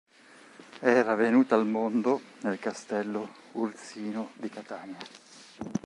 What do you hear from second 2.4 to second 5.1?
nel castello Ursino di Catania.